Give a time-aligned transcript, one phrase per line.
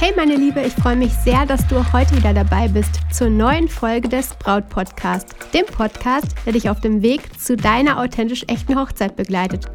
[0.00, 3.30] Hey meine Liebe, ich freue mich sehr, dass du auch heute wieder dabei bist zur
[3.30, 8.44] neuen Folge des Braut Podcast, dem Podcast, der dich auf dem Weg zu deiner authentisch
[8.46, 9.66] echten Hochzeit begleitet.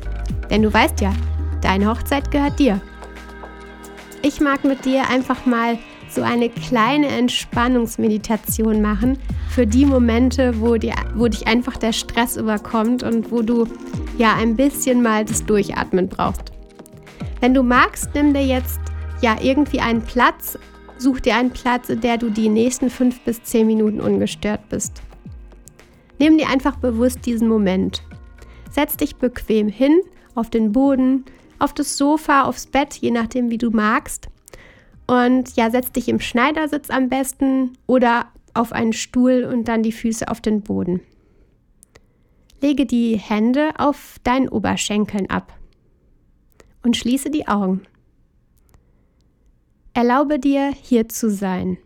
[0.50, 1.12] Denn du weißt ja,
[1.60, 2.80] deine Hochzeit gehört dir.
[4.22, 9.18] Ich mag mit dir einfach mal so eine kleine Entspannungsmeditation machen
[9.50, 13.68] für die Momente, wo, dir, wo dich einfach der Stress überkommt und wo du
[14.18, 16.54] ja ein bisschen mal das Durchatmen brauchst.
[17.42, 18.80] Wenn du magst, nimm dir jetzt
[19.24, 20.60] ja irgendwie einen Platz,
[20.98, 25.02] such dir einen Platz, in der du die nächsten fünf bis zehn Minuten ungestört bist.
[26.20, 28.04] Nimm dir einfach bewusst diesen Moment.
[28.70, 30.02] Setz dich bequem hin,
[30.36, 31.24] auf den Boden,
[31.58, 34.28] auf das Sofa, aufs Bett, je nachdem, wie du magst.
[35.08, 39.92] Und ja, setz dich im Schneidersitz am besten oder auf einen Stuhl und dann die
[39.92, 41.02] Füße auf den Boden.
[42.62, 45.54] Lege die Hände auf deinen Oberschenkeln ab
[46.84, 47.82] und schließe die Augen.
[49.96, 51.78] Erlaube dir, hier zu sein.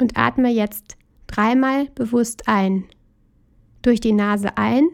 [0.00, 0.96] Und atme jetzt
[1.28, 2.84] dreimal bewusst ein.
[3.82, 4.88] Durch die Nase ein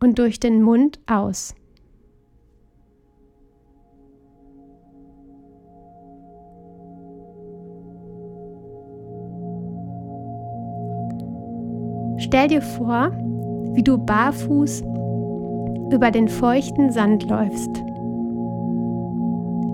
[0.00, 1.54] und durch den Mund aus.
[12.18, 13.12] Stell dir vor,
[13.74, 14.82] wie du barfuß
[15.90, 17.89] über den feuchten Sand läufst.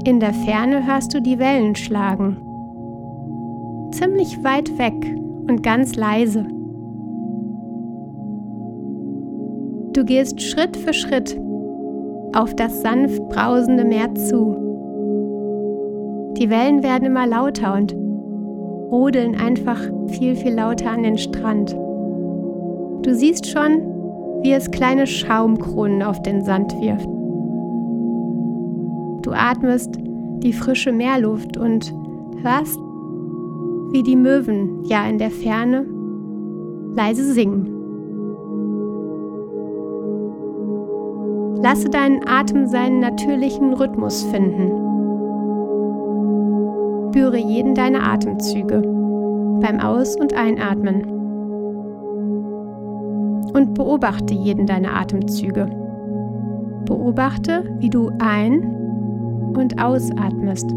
[0.06, 2.36] In der Ferne hörst du die Wellen schlagen.
[3.90, 4.94] Ziemlich weit weg
[5.48, 6.46] und ganz leise.
[9.94, 11.36] Du gehst Schritt für Schritt
[12.36, 14.54] auf das sanft brausende Meer zu.
[16.38, 17.92] Die Wellen werden immer lauter und
[18.92, 21.72] rodeln einfach viel, viel lauter an den Strand.
[23.02, 23.82] Du siehst schon,
[24.42, 27.15] wie es kleine Schaumkronen auf den Sand wirft.
[29.26, 29.90] Du atmest
[30.44, 31.92] die frische Meerluft und
[32.44, 32.78] hörst,
[33.90, 35.84] wie die Möwen ja in der Ferne
[36.94, 37.66] leise singen.
[41.60, 44.70] Lasse deinen Atem seinen natürlichen Rhythmus finden.
[47.08, 48.80] Spüre jeden deiner Atemzüge
[49.60, 51.02] beim Aus- und Einatmen
[53.54, 55.68] und beobachte jeden deiner Atemzüge.
[56.84, 58.85] Beobachte, wie du ein-
[59.54, 60.70] und ausatmest.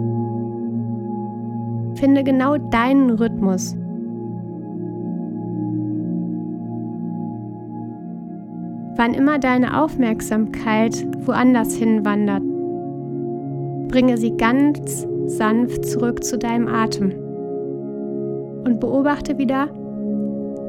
[1.95, 3.75] Finde genau deinen Rhythmus.
[8.95, 12.43] Wann immer deine Aufmerksamkeit woanders hinwandert,
[13.87, 17.11] bringe sie ganz sanft zurück zu deinem Atem
[18.65, 19.67] und beobachte wieder,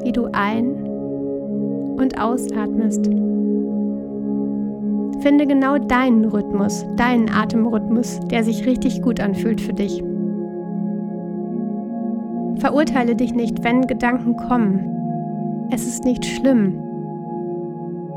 [0.03, 0.87] wie du ein-
[1.97, 3.09] und ausatmest.
[5.21, 10.03] Finde genau deinen Rhythmus, deinen Atemrhythmus, der sich richtig gut anfühlt für dich.
[12.57, 15.67] Verurteile dich nicht, wenn Gedanken kommen.
[15.69, 16.81] Es ist nicht schlimm.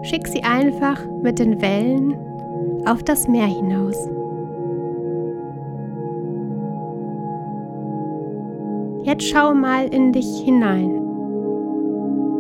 [0.02, 2.14] Schick sie einfach mit den Wellen
[2.86, 3.96] auf das Meer hinaus.
[9.02, 10.90] Jetzt schau mal in dich hinein.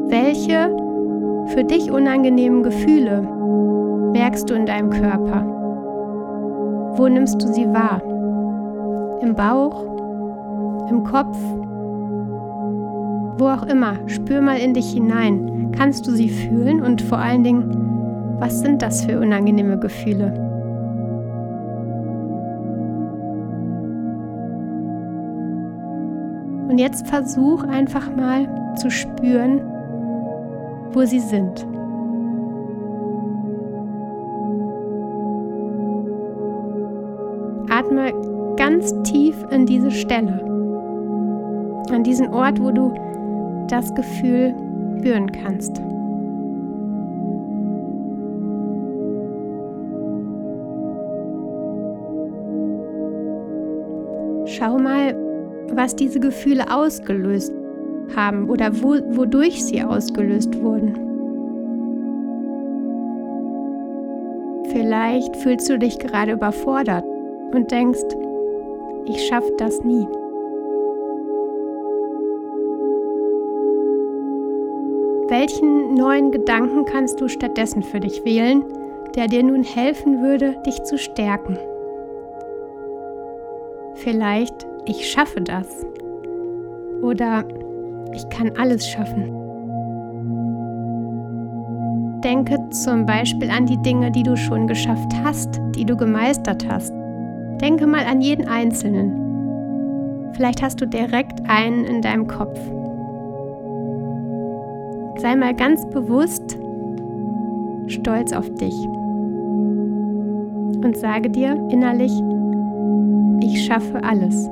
[0.08, 0.74] Welche
[1.48, 3.33] für dich unangenehmen Gefühle
[4.14, 5.44] merkst du in deinem Körper?
[6.96, 8.00] Wo nimmst du sie wahr?
[9.20, 9.82] Im Bauch?
[10.88, 11.36] Im Kopf?
[13.36, 15.72] Wo auch immer, spür mal in dich hinein.
[15.76, 20.32] Kannst du sie fühlen und vor allen Dingen, was sind das für unangenehme Gefühle?
[26.68, 28.46] Und jetzt versuch einfach mal
[28.76, 29.60] zu spüren,
[30.92, 31.66] wo sie sind.
[38.84, 40.40] Ganz tief in diese Stelle,
[41.90, 42.92] an diesen Ort, wo du
[43.68, 44.54] das Gefühl
[44.98, 45.80] spüren kannst.
[54.46, 55.16] Schau mal,
[55.72, 57.52] was diese Gefühle ausgelöst
[58.14, 60.94] haben oder wo, wodurch sie ausgelöst wurden.
[64.70, 67.04] Vielleicht fühlst du dich gerade überfordert
[67.54, 68.02] und denkst,
[69.06, 70.06] ich schaffe das nie.
[75.28, 78.64] Welchen neuen Gedanken kannst du stattdessen für dich wählen,
[79.16, 81.58] der dir nun helfen würde, dich zu stärken?
[83.94, 85.66] Vielleicht, ich schaffe das.
[87.02, 87.44] Oder
[88.12, 89.32] ich kann alles schaffen.
[92.22, 96.93] Denke zum Beispiel an die Dinge, die du schon geschafft hast, die du gemeistert hast.
[97.64, 100.30] Denke mal an jeden Einzelnen.
[100.34, 102.60] Vielleicht hast du direkt einen in deinem Kopf.
[105.16, 106.58] Sei mal ganz bewusst
[107.86, 108.74] stolz auf dich
[110.84, 112.12] und sage dir innerlich,
[113.42, 114.46] ich schaffe alles.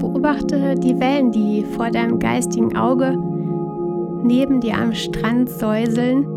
[0.00, 3.16] Beobachte die Wellen, die vor deinem geistigen Auge
[4.24, 6.35] neben dir am Strand säuseln,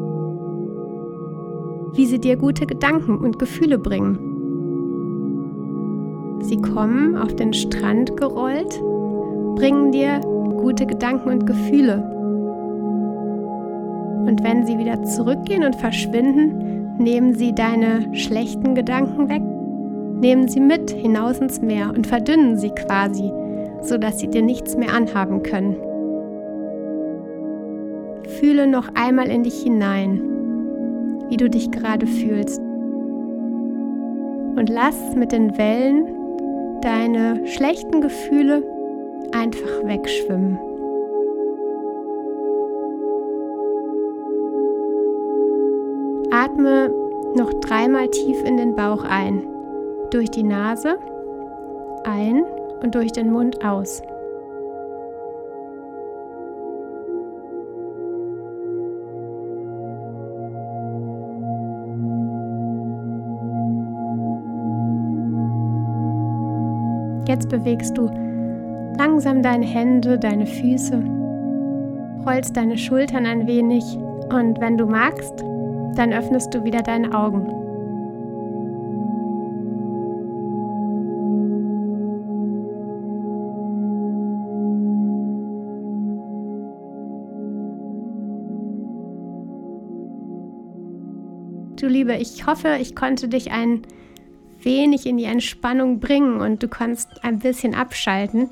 [1.94, 4.18] wie sie dir gute Gedanken und Gefühle bringen.
[6.42, 8.82] Sie kommen auf den Strand gerollt,
[9.56, 10.20] bringen dir
[10.58, 11.98] gute Gedanken und Gefühle.
[14.26, 19.42] Und wenn sie wieder zurückgehen und verschwinden, nehmen sie deine schlechten Gedanken weg,
[20.22, 23.32] nehmen sie mit hinaus ins Meer und verdünnen sie quasi,
[23.82, 25.76] sodass sie dir nichts mehr anhaben können.
[28.40, 30.22] Fühle noch einmal in dich hinein,
[31.30, 32.60] wie du dich gerade fühlst.
[34.60, 36.06] Und lass mit den Wellen
[36.82, 38.64] deine schlechten Gefühle
[39.32, 40.58] einfach wegschwimmen.
[46.32, 46.92] Atme
[47.36, 49.44] noch dreimal tief in den Bauch ein.
[50.12, 50.98] Durch die Nase
[52.04, 52.44] ein
[52.82, 54.02] und durch den Mund aus.
[67.30, 68.08] Jetzt bewegst du
[68.98, 70.96] langsam deine Hände, deine Füße,
[72.26, 73.84] rollst deine Schultern ein wenig
[74.34, 75.42] und wenn du magst,
[75.96, 77.46] dann öffnest du wieder deine Augen.
[91.76, 93.84] Du Liebe, ich hoffe, ich konnte dich ein
[94.64, 98.50] wenig in die Entspannung bringen und du kannst ein bisschen abschalten.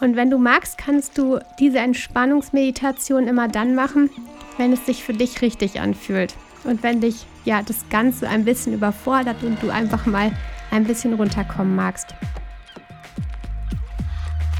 [0.00, 4.10] Und wenn du magst, kannst du diese Entspannungsmeditation immer dann machen,
[4.56, 6.34] wenn es sich für dich richtig anfühlt
[6.64, 10.32] und wenn dich ja das Ganze ein bisschen überfordert und du einfach mal
[10.70, 12.14] ein bisschen runterkommen magst.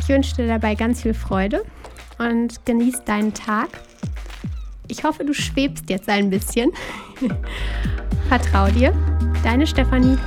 [0.00, 1.62] Ich wünsche dir dabei ganz viel Freude
[2.18, 3.68] und genieß deinen Tag.
[4.88, 6.72] Ich hoffe, du schwebst jetzt ein bisschen.
[8.28, 8.94] Vertrau dir.
[9.42, 10.18] Deine Stefanie.